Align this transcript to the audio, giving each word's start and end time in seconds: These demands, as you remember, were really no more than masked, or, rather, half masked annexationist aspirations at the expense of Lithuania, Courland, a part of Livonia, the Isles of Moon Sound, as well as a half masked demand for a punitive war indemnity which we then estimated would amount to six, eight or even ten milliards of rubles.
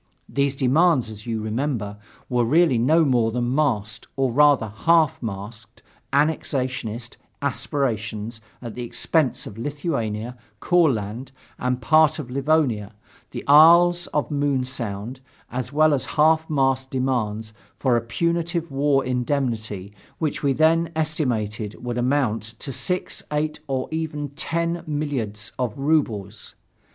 These 0.27 0.55
demands, 0.55 1.11
as 1.11 1.27
you 1.27 1.41
remember, 1.43 1.99
were 2.27 2.43
really 2.43 2.79
no 2.79 3.05
more 3.05 3.29
than 3.29 3.53
masked, 3.53 4.07
or, 4.15 4.31
rather, 4.31 4.67
half 4.69 5.21
masked 5.21 5.83
annexationist 6.11 7.17
aspirations 7.39 8.41
at 8.63 8.73
the 8.73 8.81
expense 8.81 9.45
of 9.45 9.59
Lithuania, 9.59 10.35
Courland, 10.59 11.31
a 11.59 11.71
part 11.75 12.17
of 12.17 12.31
Livonia, 12.31 12.95
the 13.29 13.43
Isles 13.47 14.07
of 14.07 14.31
Moon 14.31 14.63
Sound, 14.63 15.19
as 15.51 15.71
well 15.71 15.93
as 15.93 16.07
a 16.07 16.15
half 16.17 16.49
masked 16.49 16.89
demand 16.89 17.51
for 17.77 17.95
a 17.95 18.01
punitive 18.01 18.71
war 18.71 19.05
indemnity 19.05 19.93
which 20.17 20.41
we 20.41 20.51
then 20.51 20.91
estimated 20.95 21.75
would 21.83 21.99
amount 21.99 22.41
to 22.57 22.71
six, 22.71 23.21
eight 23.31 23.59
or 23.67 23.87
even 23.91 24.29
ten 24.29 24.83
milliards 24.87 25.51
of 25.59 25.77
rubles. 25.77 26.55